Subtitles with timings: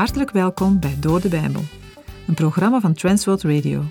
[0.00, 1.62] Hartelijk welkom bij Door de Bijbel,
[2.26, 3.84] een programma van Transworld Radio.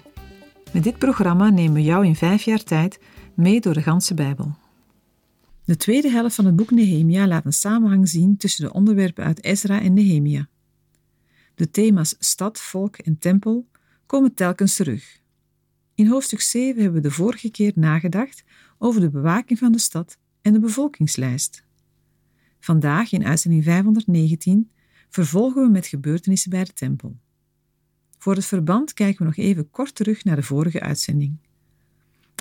[0.73, 2.99] Met dit programma nemen we jou in vijf jaar tijd
[3.33, 4.55] mee door de ganse Bijbel.
[5.65, 9.43] De tweede helft van het boek Nehemia laat een samenhang zien tussen de onderwerpen uit
[9.43, 10.47] Ezra en Nehemia.
[11.55, 13.67] De thema's stad, volk en tempel
[14.05, 15.21] komen telkens terug.
[15.95, 18.43] In hoofdstuk 7 hebben we de vorige keer nagedacht
[18.77, 21.63] over de bewaking van de stad en de bevolkingslijst.
[22.59, 24.69] Vandaag, in uitzending 519,
[25.09, 27.17] vervolgen we met gebeurtenissen bij de tempel.
[28.17, 31.37] Voor het verband kijken we nog even kort terug naar de vorige uitzending.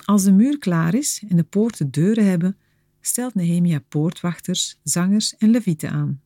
[0.05, 2.57] Als de muur klaar is en de poorten deuren hebben,
[3.01, 6.21] stelt Nehemia poortwachters, zangers en levieten aan.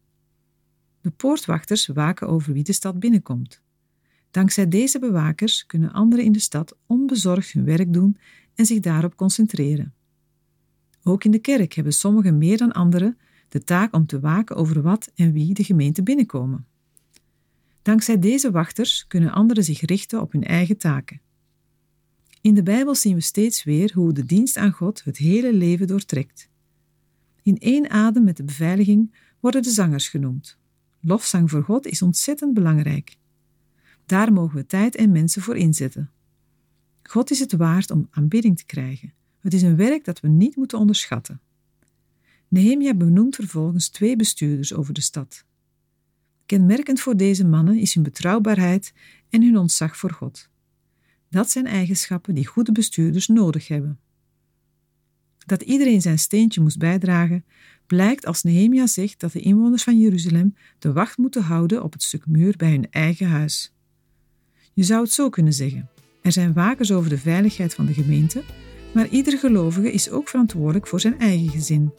[1.00, 3.62] De poortwachters waken over wie de stad binnenkomt.
[4.30, 8.18] Dankzij deze bewakers kunnen anderen in de stad onbezorgd hun werk doen
[8.54, 9.94] en zich daarop concentreren.
[11.02, 13.18] Ook in de kerk hebben sommigen meer dan anderen
[13.52, 16.66] de taak om te waken over wat en wie de gemeente binnenkomen.
[17.82, 21.20] Dankzij deze wachters kunnen anderen zich richten op hun eigen taken.
[22.40, 25.86] In de Bijbel zien we steeds weer hoe de dienst aan God het hele leven
[25.86, 26.48] doortrekt.
[27.42, 30.58] In één adem met de beveiliging worden de zangers genoemd.
[31.00, 33.16] Lofzang voor God is ontzettend belangrijk.
[34.06, 36.10] Daar mogen we tijd en mensen voor inzetten.
[37.02, 39.12] God is het waard om aanbidding te krijgen.
[39.40, 41.40] Het is een werk dat we niet moeten onderschatten.
[42.52, 45.44] Nehemia benoemt vervolgens twee bestuurders over de stad.
[46.46, 48.92] Kenmerkend voor deze mannen is hun betrouwbaarheid
[49.30, 50.48] en hun ontzag voor God.
[51.30, 53.98] Dat zijn eigenschappen die goede bestuurders nodig hebben.
[55.46, 57.44] Dat iedereen zijn steentje moest bijdragen,
[57.86, 62.02] blijkt als Nehemia zegt dat de inwoners van Jeruzalem de wacht moeten houden op het
[62.02, 63.72] stuk muur bij hun eigen huis.
[64.72, 65.90] Je zou het zo kunnen zeggen:
[66.22, 68.42] er zijn wakers over de veiligheid van de gemeente,
[68.94, 71.92] maar ieder gelovige is ook verantwoordelijk voor zijn eigen gezin.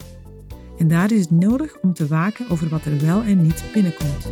[0.78, 4.22] En daar is het nodig om te waken over wat er wel en niet binnenkomt.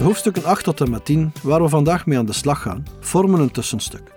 [0.00, 2.84] De hoofdstukken 8 tot en met 10, waar we vandaag mee aan de slag gaan,
[3.00, 4.12] vormen een tussenstuk.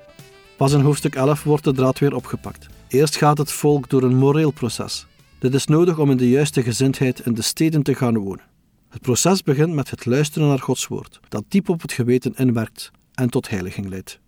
[0.57, 2.67] Pas in hoofdstuk 11 wordt de draad weer opgepakt.
[2.87, 5.07] Eerst gaat het volk door een moreel proces.
[5.39, 8.52] Dit is nodig om in de juiste gezindheid in de steden te gaan wonen.
[8.93, 12.91] Het proces begint met het luisteren naar Gods woord, dat diep op het geweten inwerkt
[13.13, 14.19] en tot heiliging leidt.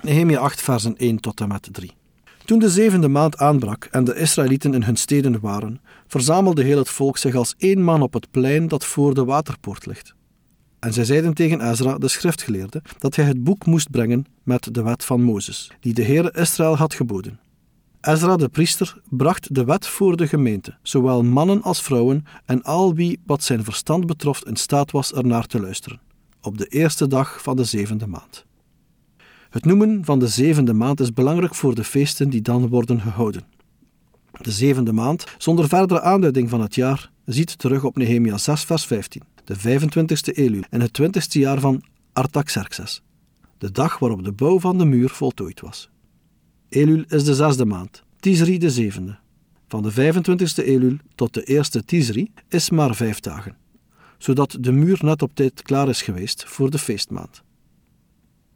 [0.00, 1.92] Nehemia 8, versen 1 tot en met 3.
[2.44, 6.88] Toen de zevende maand aanbrak en de Israëlieten in hun steden waren, verzamelde heel het
[6.88, 10.14] volk zich als één man op het plein dat voor de waterpoort ligt.
[10.78, 14.82] En zij zeiden tegen Ezra, de schriftgeleerde, dat hij het boek moest brengen met de
[14.82, 17.40] wet van Mozes, die de Heere Israël had geboden.
[18.00, 22.94] Ezra de priester bracht de wet voor de gemeente, zowel mannen als vrouwen en al
[22.94, 26.00] wie wat zijn verstand betrof in staat was ernaar te luisteren,
[26.40, 28.44] op de eerste dag van de zevende maand.
[29.50, 33.44] Het noemen van de zevende maand is belangrijk voor de feesten die dan worden gehouden.
[34.40, 38.84] De zevende maand, zonder verdere aanduiding van het jaar, ziet terug op Nehemia 6 vers
[38.84, 41.82] 15, de 25ste Elul en het 20ste jaar van
[42.12, 43.02] Artaxerxes,
[43.58, 45.90] de dag waarop de bouw van de muur voltooid was.
[46.70, 49.18] Elul is de zesde maand, Tisri de zevende.
[49.68, 53.56] Van de 25e Elul tot de eerste Tisri is maar vijf dagen,
[54.18, 57.42] zodat de muur net op tijd klaar is geweest voor de feestmaand.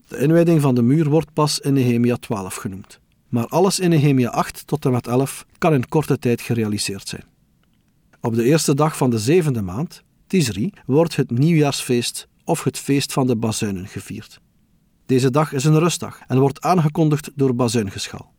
[0.08, 4.28] De inwijding van de muur wordt pas in Nehemia 12 genoemd, maar alles in Nehemia
[4.28, 7.24] 8 tot en met 11 kan in korte tijd gerealiseerd zijn.
[8.20, 13.12] Op de eerste dag van de zevende maand, Tisri, wordt het nieuwjaarsfeest of het feest
[13.12, 14.40] van de bazuinen gevierd.
[15.06, 18.32] Deze dag is een rustdag en wordt aangekondigd door bazuingeschal.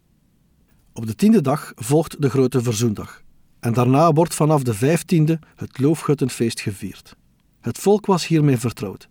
[0.94, 3.22] Op de tiende dag volgt de grote verzoendag.
[3.60, 7.16] En daarna wordt vanaf de vijftiende het loofhuttenfeest gevierd.
[7.62, 9.10] Het volk was hiermee vertrouwd.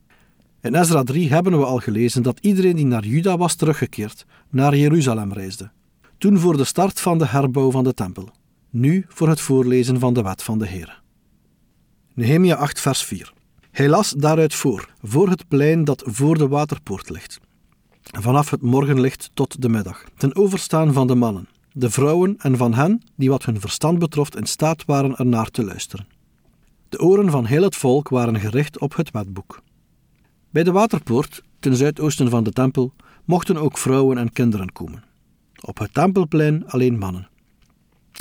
[0.60, 4.76] In Ezra 3 hebben we al gelezen dat iedereen die naar Juda was teruggekeerd, naar
[4.76, 5.70] Jeruzalem reisde.
[6.18, 8.28] Toen voor de start van de herbouw van de tempel.
[8.70, 11.02] Nu voor het voorlezen van de wet van de Heer.
[12.14, 13.32] Nehemia 8 vers 4
[13.74, 17.40] hij las daaruit voor, voor het plein dat voor de waterpoort ligt.
[18.04, 22.74] Vanaf het morgenlicht tot de middag, ten overstaan van de mannen, de vrouwen en van
[22.74, 26.06] hen die wat hun verstand betrof in staat waren ernaar te luisteren.
[26.88, 29.62] De oren van heel het volk waren gericht op het wetboek.
[30.50, 32.92] Bij de waterpoort, ten zuidoosten van de tempel,
[33.24, 35.04] mochten ook vrouwen en kinderen komen.
[35.60, 37.28] Op het tempelplein alleen mannen.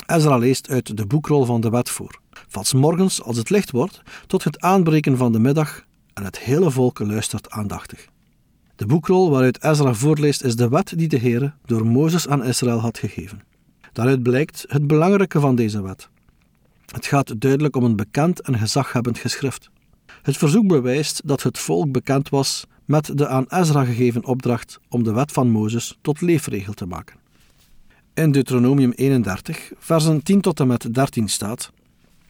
[0.06, 4.02] Ezra leest uit de boekrol van de wet voor van morgens als het licht wordt
[4.26, 5.84] tot het aanbreken van de middag
[6.14, 8.08] en het hele volk luistert aandachtig.
[8.76, 12.78] De boekrol waaruit Ezra voorleest is de wet die de Heere door Mozes aan Israël
[12.78, 13.42] had gegeven.
[13.92, 16.08] Daaruit blijkt het belangrijke van deze wet.
[16.86, 19.70] Het gaat duidelijk om een bekend en gezaghebbend geschrift.
[20.22, 25.02] Het verzoek bewijst dat het volk bekend was met de aan Ezra gegeven opdracht om
[25.02, 27.16] de wet van Mozes tot leefregel te maken.
[28.14, 31.72] In Deuteronomium 31, versen 10 tot en met 13 staat: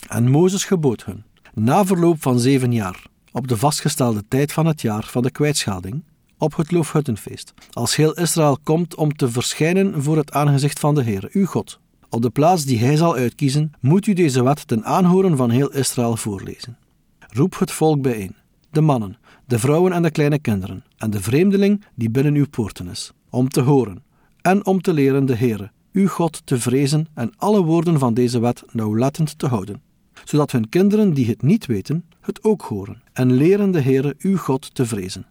[0.09, 1.25] En Mozes gebood hun,
[1.55, 3.03] na verloop van zeven jaar,
[3.33, 6.03] op de vastgestelde tijd van het jaar van de kwijtschelding,
[6.45, 11.03] op het Loofhuttenfeest, als heel Israël komt om te verschijnen voor het aangezicht van de
[11.03, 11.81] Heer, uw God.
[12.09, 15.73] Op de plaats die hij zal uitkiezen, moet u deze wet ten aanhoren van heel
[15.73, 16.79] Israël voorlezen.
[17.19, 18.37] Roep het volk bijeen,
[18.71, 22.89] de mannen, de vrouwen en de kleine kinderen, en de vreemdeling die binnen uw poorten
[22.89, 24.03] is, om te horen
[24.41, 28.41] en om te leren de Heere, uw God, te vrezen en alle woorden van deze
[28.41, 29.83] wet nauwlettend te houden,
[30.25, 34.37] zodat hun kinderen die het niet weten, het ook horen, en leren de Heere, uw
[34.37, 35.27] God, te vrezen.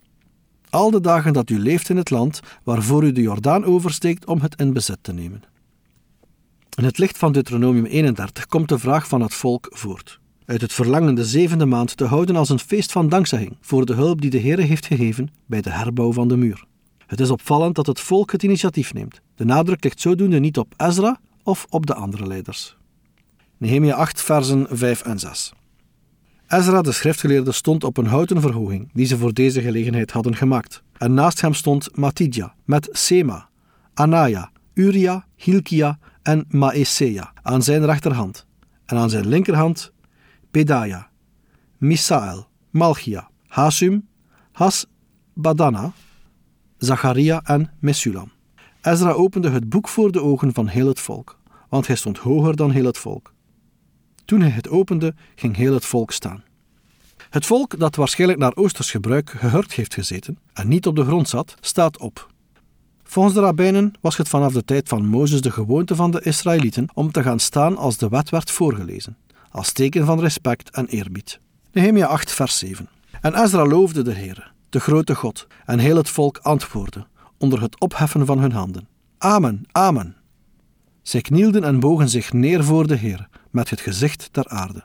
[0.74, 4.42] Al de dagen dat u leeft in het land waarvoor u de Jordaan oversteekt om
[4.42, 5.44] het in bezit te nemen.
[6.78, 10.20] In het licht van Deuteronomium 31 komt de vraag van het volk voort.
[10.46, 13.94] Uit het verlangen de zevende maand te houden als een feest van dankzegging voor de
[13.94, 16.66] hulp die de Heere heeft gegeven bij de herbouw van de muur.
[17.06, 19.22] Het is opvallend dat het volk het initiatief neemt.
[19.36, 22.78] De nadruk ligt zodoende niet op Ezra of op de andere leiders.
[23.58, 25.54] Nehemia 8, versen 5 en 6.
[26.48, 30.84] Ezra, de schriftgeleerde, stond op een houten verhoging die ze voor deze gelegenheid hadden gemaakt.
[30.98, 33.50] En naast hem stond Matidja met Sema,
[33.94, 38.46] Anaya, Uria, Hilkia en Maesea aan zijn rechterhand.
[38.86, 39.92] En aan zijn linkerhand
[40.52, 41.10] Pedaya,
[41.78, 44.08] Misael, Malchia, Hasum,
[44.52, 44.86] Has
[45.34, 45.94] Badana,
[46.78, 48.32] Zacharia en Mesulam.
[48.82, 51.40] Ezra opende het boek voor de ogen van heel het volk,
[51.70, 53.34] want hij stond hoger dan heel het volk.
[54.34, 56.44] Toen hij het opende, ging heel het volk staan.
[57.30, 61.30] Het volk, dat waarschijnlijk naar oosters gebruik gehurkt heeft gezeten en niet op de grond
[61.30, 62.28] zat, staat op.
[63.04, 66.90] Volgens de rabbijnen was het vanaf de tijd van Mozes de gewoonte van de Israëlieten
[66.94, 69.18] om te gaan staan als de wet werd voorgelezen,
[69.50, 71.40] als teken van respect en eerbied.
[71.72, 72.90] Nehemia 8, vers 7.
[73.22, 77.08] En Ezra loofde de Heer, de grote God, en heel het volk antwoordde,
[77.38, 78.88] onder het opheffen van hun handen.
[79.18, 80.16] Amen, amen.
[81.02, 84.84] Zij knielden en bogen zich neer voor de Heer, met het gezicht ter aarde.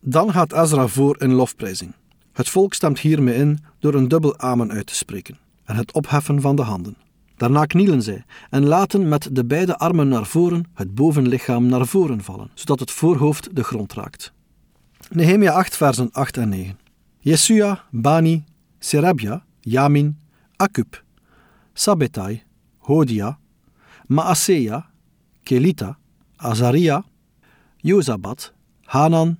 [0.00, 1.92] Dan gaat Ezra voor in lofprijzing.
[2.32, 6.40] Het volk stemt hiermee in door een dubbel amen uit te spreken en het opheffen
[6.40, 6.96] van de handen.
[7.36, 12.22] Daarna knielen zij en laten met de beide armen naar voren het bovenlichaam naar voren
[12.22, 14.32] vallen, zodat het voorhoofd de grond raakt.
[15.10, 16.78] Nehemia 8, versen 8 en 9.
[17.18, 18.44] Jesua, Bani,
[18.78, 20.18] Serebja, Yamin,
[20.56, 21.02] Akub,
[21.72, 22.42] Sabetai,
[22.78, 23.38] Hodia,
[24.06, 24.90] Maaseia,
[25.42, 25.98] Kelita,
[26.36, 27.04] Azaria,
[27.84, 29.38] Jozabat, Hanan,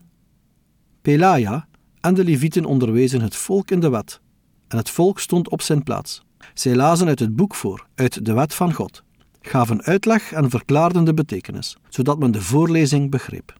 [1.02, 1.68] Pelaja
[2.00, 4.20] en de Levieten onderwezen het volk in de wet,
[4.68, 6.22] en het volk stond op zijn plaats.
[6.54, 9.02] Zij lazen uit het boek voor, uit de wet van God,
[9.40, 13.54] gaven uitleg en verklaarden de betekenis, zodat men de voorlezing begreep.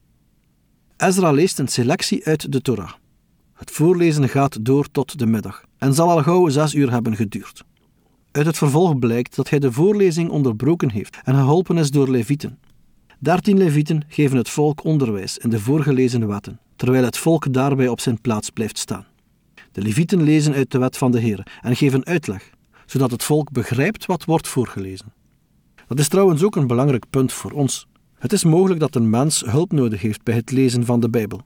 [0.96, 2.92] Ezra leest een selectie uit de Torah.
[3.54, 7.64] Het voorlezen gaat door tot de middag en zal al gauw zes uur hebben geduurd.
[8.32, 12.58] Uit het vervolg blijkt dat hij de voorlezing onderbroken heeft en geholpen is door levieten.
[13.22, 18.00] Dertien levieten geven het volk onderwijs in de voorgelezen wetten, terwijl het volk daarbij op
[18.00, 19.06] zijn plaats blijft staan.
[19.72, 22.50] De levieten lezen uit de wet van de Heer en geven uitleg,
[22.86, 25.12] zodat het volk begrijpt wat wordt voorgelezen.
[25.86, 27.86] Dat is trouwens ook een belangrijk punt voor ons.
[28.18, 31.40] Het is mogelijk dat een mens hulp nodig heeft bij het lezen van de Bijbel.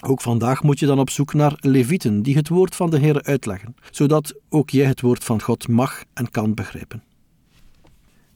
[0.00, 3.22] Ook vandaag moet je dan op zoek naar levieten die het woord van de Heer
[3.22, 7.02] uitleggen, zodat ook jij het woord van God mag en kan begrijpen.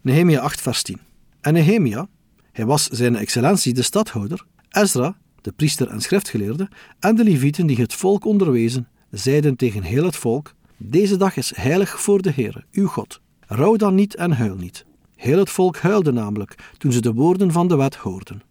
[0.00, 1.00] Nehemia 8, vers 10.
[1.40, 2.08] En Nehemia,
[2.56, 6.68] hij was zijn excellentie de stadhouder, Ezra, de priester en schriftgeleerde,
[7.00, 11.52] en de levieten die het volk onderwezen, zeiden tegen heel het volk: Deze dag is
[11.56, 13.20] heilig voor de Heer, uw God.
[13.46, 14.84] Rouw dan niet en huil niet.
[15.16, 18.42] Heel het volk huilde namelijk toen ze de woorden van de wet hoorden.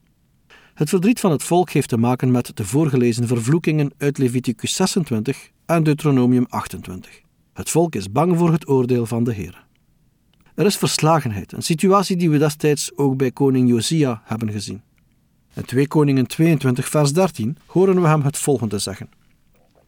[0.74, 5.50] Het verdriet van het volk heeft te maken met de voorgelezen vervloekingen uit Leviticus 26
[5.66, 7.22] en Deuteronomium 28.
[7.54, 9.65] Het volk is bang voor het oordeel van de Heer.
[10.56, 14.82] Er is verslagenheid, een situatie die we destijds ook bij koning Josia hebben gezien.
[15.54, 19.10] In 2 Koningen 22 vers 13 horen we hem het volgende zeggen.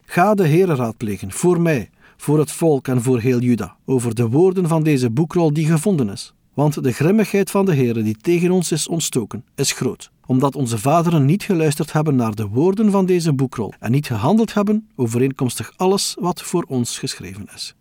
[0.04, 4.28] Ga de Heere raadplegen, voor mij, voor het volk en voor heel Juda, over de
[4.28, 6.34] woorden van deze boekrol die gevonden is.
[6.54, 10.78] Want de grimmigheid van de Heere die tegen ons is ontstoken, is groot, omdat onze
[10.78, 15.72] vaderen niet geluisterd hebben naar de woorden van deze boekrol en niet gehandeld hebben overeenkomstig
[15.76, 17.74] alles wat voor ons geschreven is.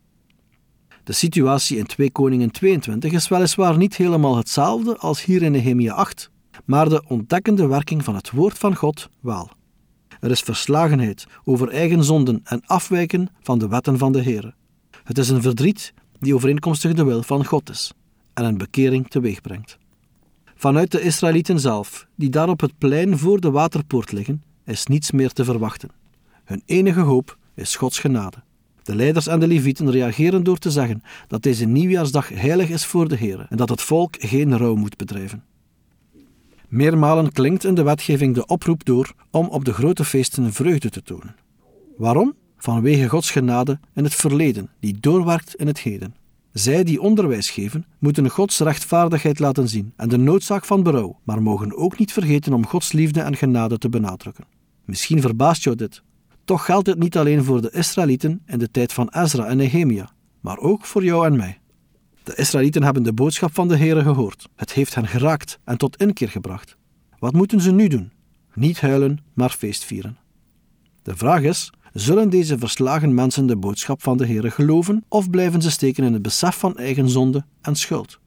[1.07, 5.93] De situatie in 2 Koningen 22 is weliswaar niet helemaal hetzelfde als hier in Nehemia
[5.93, 6.31] 8,
[6.65, 9.49] maar de ontdekkende werking van het woord van God wel.
[10.19, 14.55] Er is verslagenheid over eigen zonden en afwijken van de wetten van de Heer.
[15.03, 17.93] Het is een verdriet die overeenkomstig de wil van God is
[18.33, 19.77] en een bekering teweegbrengt.
[20.55, 25.11] Vanuit de Israëlieten zelf, die daar op het plein voor de waterpoort liggen, is niets
[25.11, 25.89] meer te verwachten.
[26.43, 28.45] Hun enige hoop is Gods genade.
[28.87, 33.07] De leiders en de levieten reageren door te zeggen dat deze nieuwjaarsdag heilig is voor
[33.07, 35.43] de Heer en dat het volk geen rouw moet bedrijven.
[36.67, 41.01] Meermalen klinkt in de wetgeving de oproep door om op de grote feesten vreugde te
[41.01, 41.35] tonen.
[41.97, 42.33] Waarom?
[42.57, 46.15] Vanwege Gods genade in het verleden, die doorwerkt in het heden.
[46.51, 51.41] Zij die onderwijs geven, moeten Gods rechtvaardigheid laten zien en de noodzaak van berouw, maar
[51.41, 54.45] mogen ook niet vergeten om Gods liefde en genade te benadrukken.
[54.85, 56.01] Misschien verbaast jou dit.
[56.47, 60.09] Toch geldt het niet alleen voor de Israëlieten in de tijd van Ezra en Nehemia,
[60.41, 61.59] maar ook voor jou en mij.
[62.23, 64.47] De Israëlieten hebben de boodschap van de Heere gehoord.
[64.55, 66.77] Het heeft hen geraakt en tot inkeer gebracht.
[67.19, 68.11] Wat moeten ze nu doen?
[68.53, 70.17] Niet huilen, maar feestvieren.
[71.01, 75.61] De vraag is: zullen deze verslagen mensen de boodschap van de Heere geloven of blijven
[75.61, 78.19] ze steken in het besef van eigen zonde en schuld?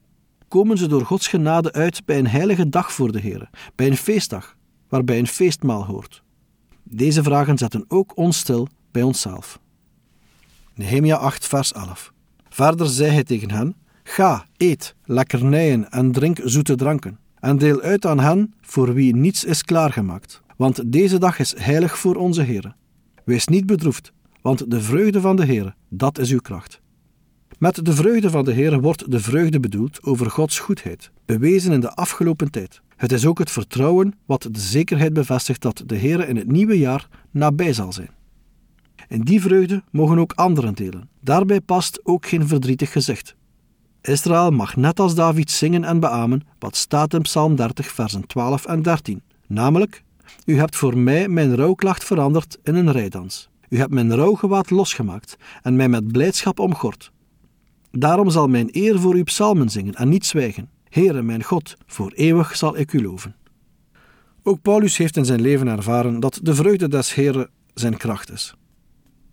[0.48, 3.96] Komen ze door Gods genade uit bij een heilige dag voor de Heere, bij een
[3.96, 4.56] feestdag,
[4.88, 6.22] waarbij een feestmaal hoort?
[6.92, 9.60] Deze vragen zetten ook ons stil bij onszelf.
[10.74, 12.12] Nehemia 8, vers 11.
[12.48, 18.06] Verder zei hij tegen hen: Ga, eet lekkernijen en drink zoete dranken, en deel uit
[18.06, 22.74] aan hen voor wie niets is klaargemaakt, want deze dag is heilig voor onze Heer.
[23.24, 26.80] Wees niet bedroefd, want de vreugde van de Heer, dat is uw kracht.
[27.58, 31.80] Met de vreugde van de Heer wordt de vreugde bedoeld over Gods goedheid, bewezen in
[31.80, 32.80] de afgelopen tijd.
[33.00, 36.78] Het is ook het vertrouwen wat de zekerheid bevestigt dat de Heer in het nieuwe
[36.78, 38.10] jaar nabij zal zijn.
[39.08, 41.08] In die vreugde mogen ook anderen delen.
[41.20, 43.36] Daarbij past ook geen verdrietig gezicht.
[44.00, 48.66] Israël mag net als David zingen en beamen wat staat in Psalm 30, versen 12
[48.66, 49.22] en 13.
[49.46, 50.02] Namelijk,
[50.44, 53.48] U hebt voor mij mijn rouwklacht veranderd in een rijdans.
[53.68, 57.12] U hebt mijn rouwgewaad losgemaakt en mij met blijdschap omgord.
[57.90, 60.68] Daarom zal mijn eer voor u psalmen zingen en niet zwijgen.
[60.90, 63.36] Heere mijn God, voor eeuwig zal ik u loven.
[64.42, 68.54] Ook Paulus heeft in zijn leven ervaren dat de vreugde des Heeren zijn kracht is.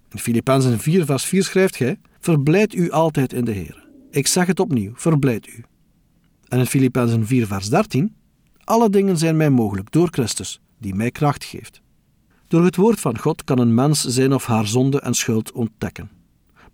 [0.09, 3.87] In Filippenzen 4 vers 4 schrijft hij, Verblijd u altijd in de Heer.
[4.11, 5.63] Ik zeg het opnieuw, verblijd u.
[6.47, 8.15] En in Filippenzen 4 vers 13,
[8.63, 11.81] Alle dingen zijn mij mogelijk door Christus, die mij kracht geeft.
[12.47, 16.09] Door het woord van God kan een mens zijn of haar zonde en schuld ontdekken.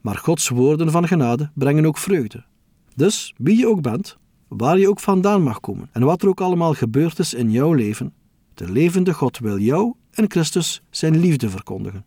[0.02, 2.44] Maar Gods woorden van genade brengen ook vreugde.
[2.96, 4.18] Dus, wie je ook bent,
[4.58, 7.74] waar je ook vandaan mag komen en wat er ook allemaal gebeurd is in jouw
[7.74, 8.14] leven,
[8.54, 12.06] de levende God wil jou en Christus zijn liefde verkondigen.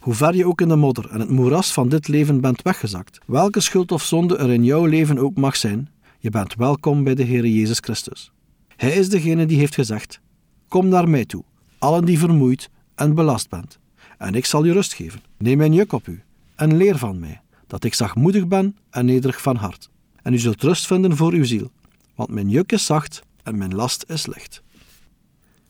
[0.00, 3.18] Hoe ver je ook in de modder en het moeras van dit leven bent weggezakt,
[3.26, 7.14] welke schuld of zonde er in jouw leven ook mag zijn, je bent welkom bij
[7.14, 8.32] de Heer Jezus Christus.
[8.76, 10.20] Hij is degene die heeft gezegd:
[10.68, 11.44] Kom naar mij toe,
[11.78, 13.78] allen die vermoeid en belast bent,
[14.18, 15.20] en ik zal je rust geven.
[15.38, 16.22] Neem mijn juk op u
[16.54, 19.90] en leer van mij, dat ik zachtmoedig ben en nederig van hart.
[20.24, 21.70] En u zult rust vinden voor uw ziel,
[22.14, 24.62] want mijn juk is zacht en mijn last is licht.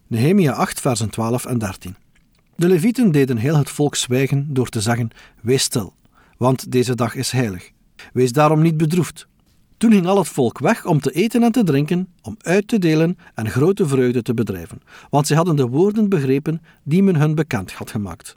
[0.06, 1.96] Nehemia 8, versen 12 en 13.
[2.56, 5.10] De Levieten deden heel het volk zwijgen door te zeggen:
[5.42, 5.94] Wees stil,
[6.36, 7.70] want deze dag is heilig.
[8.12, 9.26] Wees daarom niet bedroefd.
[9.76, 12.78] Toen ging al het volk weg om te eten en te drinken, om uit te
[12.78, 14.80] delen en grote vreugde te bedrijven,
[15.10, 18.36] want zij hadden de woorden begrepen die men hun bekend had gemaakt.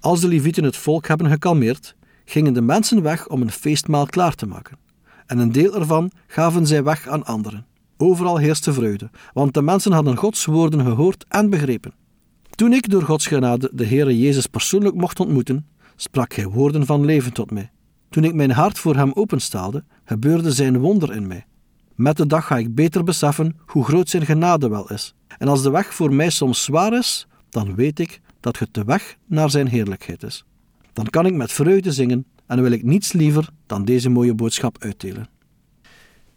[0.00, 4.34] Als de Levieten het volk hebben gekalmeerd, gingen de mensen weg om een feestmaal klaar
[4.34, 4.85] te maken.
[5.26, 7.66] En een deel ervan gaven zij weg aan anderen.
[7.96, 11.92] Overal heerste vreugde, want de mensen hadden Gods woorden gehoord en begrepen.
[12.50, 15.66] Toen ik door Gods genade de Heere Jezus persoonlijk mocht ontmoeten,
[15.96, 17.70] sprak hij woorden van leven tot mij.
[18.08, 21.46] Toen ik mijn hart voor hem openstaalde, gebeurde zijn wonder in mij.
[21.94, 25.14] Met de dag ga ik beter beseffen hoe groot zijn genade wel is.
[25.38, 28.84] En als de weg voor mij soms zwaar is, dan weet ik dat het de
[28.84, 30.44] weg naar zijn heerlijkheid is.
[30.92, 34.76] Dan kan ik met vreugde zingen en wil ik niets liever dan deze mooie boodschap
[34.78, 35.28] uitdelen.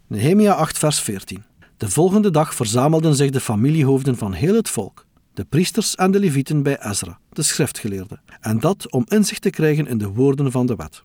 [0.08, 1.44] Nehemia 8, vers 14.
[1.78, 5.08] De volgende dag verzamelden zich de familiehoofden van heel het volk
[5.39, 9.88] de priesters en de levieten bij Ezra, de schriftgeleerde, en dat om inzicht te krijgen
[9.88, 11.04] in de woorden van de wet.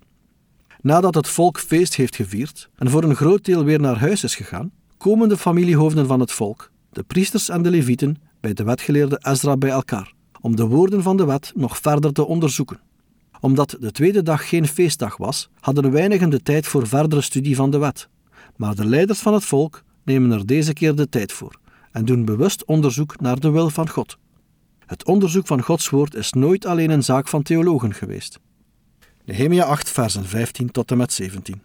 [0.80, 4.34] Nadat het volk feest heeft gevierd en voor een groot deel weer naar huis is
[4.34, 9.18] gegaan, komen de familiehoofden van het volk, de priesters en de levieten, bij de wetgeleerde
[9.22, 12.80] Ezra bij elkaar, om de woorden van de wet nog verder te onderzoeken.
[13.44, 17.70] Omdat de tweede dag geen feestdag was, hadden weinigen de tijd voor verdere studie van
[17.70, 18.08] de wet.
[18.56, 21.58] Maar de leiders van het volk nemen er deze keer de tijd voor
[21.92, 24.18] en doen bewust onderzoek naar de wil van God.
[24.86, 28.38] Het onderzoek van Gods woord is nooit alleen een zaak van theologen geweest.
[29.24, 31.62] Nehemia 8, versen 15 tot en met 17.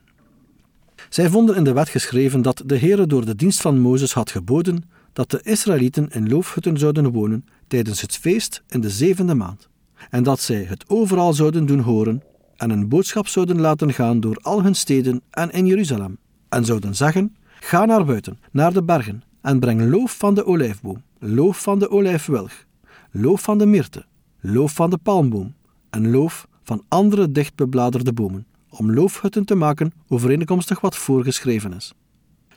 [1.09, 4.31] Zij vonden in de wet geschreven dat de Heere door de dienst van Mozes had
[4.31, 9.68] geboden dat de Israëlieten in loofhutten zouden wonen tijdens het feest in de zevende maand,
[10.09, 12.23] en dat zij het overal zouden doen horen
[12.57, 16.17] en een boodschap zouden laten gaan door al hun steden en in Jeruzalem,
[16.49, 21.03] en zouden zeggen: Ga naar buiten, naar de bergen, en breng loof van de olijfboom,
[21.19, 22.65] loof van de olijfwilg,
[23.11, 24.05] loof van de myrte,
[24.39, 25.53] loof van de palmboom
[25.89, 31.93] en loof van andere dichtbebladerde bomen, om loofhutten te maken overeenkomstig wat voorgeschreven is.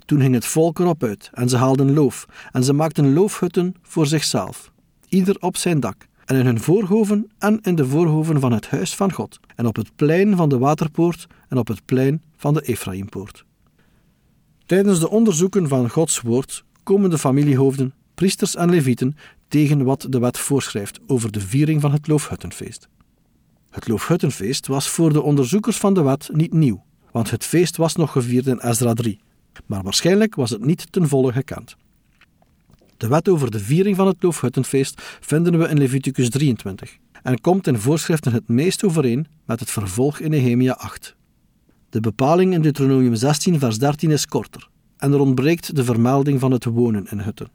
[0.04, 4.06] Toen ging het volk erop uit en ze haalden loof en ze maakten loofhutten voor
[4.06, 4.72] zichzelf,
[5.08, 8.94] ieder op zijn dak, en in hun voorhoven en in de voorhoven van het huis
[8.94, 12.60] van God, en op het plein van de waterpoort en op het plein van de
[12.60, 13.44] Ephraimpoort.
[14.66, 19.16] Tijdens de onderzoeken van Gods woord komen de familiehoofden, priesters en levieten
[19.48, 22.88] tegen wat de wet voorschrijft over de viering van het Loofhuttenfeest.
[23.70, 27.96] Het Loofhuttenfeest was voor de onderzoekers van de wet niet nieuw, want het feest was
[27.96, 29.20] nog gevierd in Ezra 3,
[29.66, 31.76] maar waarschijnlijk was het niet ten volle gekend.
[33.02, 37.66] De wet over de viering van het Loofhuttenfeest vinden we in Leviticus 23 en komt
[37.66, 41.16] in voorschriften het meest overeen met het vervolg in Nehemia 8.
[41.90, 46.50] De bepaling in Deuteronomium 16, vers 13 is korter en er ontbreekt de vermelding van
[46.52, 47.50] het wonen in hutten.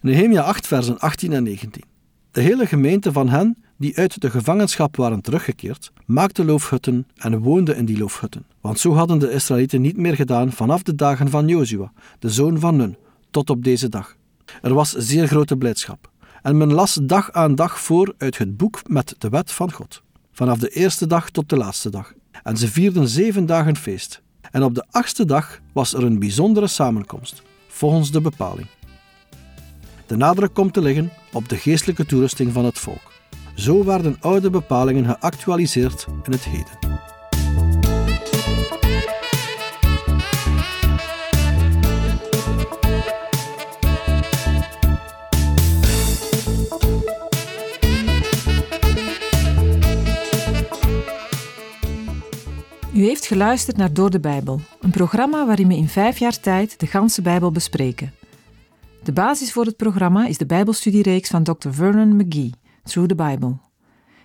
[0.00, 1.82] Nehemia 8, versen 18 en 19.
[2.30, 7.76] De hele gemeente van hen die uit de gevangenschap waren teruggekeerd, maakte loofhutten en woonde
[7.76, 8.46] in die loofhutten.
[8.60, 12.58] Want zo hadden de Israëlieten niet meer gedaan vanaf de dagen van Jozua, de zoon
[12.58, 12.96] van Nun,
[13.30, 14.20] tot op deze dag.
[14.62, 16.10] Er was zeer grote blijdschap.
[16.42, 20.02] En men las dag aan dag voor uit het boek met de wet van God,
[20.32, 22.12] vanaf de eerste dag tot de laatste dag.
[22.42, 24.22] En ze vierden zeven dagen feest.
[24.50, 28.66] En op de achtste dag was er een bijzondere samenkomst, volgens de bepaling.
[30.06, 33.12] De nadruk komt te liggen op de geestelijke toerusting van het volk.
[33.54, 36.91] Zo werden oude bepalingen geactualiseerd in het heden.
[53.02, 56.80] U heeft geluisterd naar Door de Bijbel, een programma waarin we in vijf jaar tijd
[56.80, 58.12] de ganse Bijbel bespreken.
[59.02, 61.68] De basis voor het programma is de Bijbelstudiereeks van Dr.
[61.70, 62.50] Vernon McGee,
[62.82, 63.56] Through the Bible.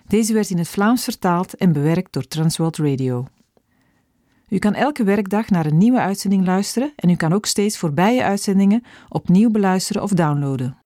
[0.06, 3.26] Deze werd in het Vlaams vertaald en bewerkt door Transworld Radio.
[4.48, 8.22] U kan elke werkdag naar een nieuwe uitzending luisteren en u kan ook steeds voorbije
[8.22, 10.78] uitzendingen opnieuw beluisteren of downloaden.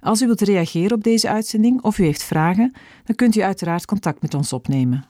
[0.00, 2.72] Als u wilt reageren op deze uitzending of u heeft vragen,
[3.04, 5.09] dan kunt u uiteraard contact met ons opnemen.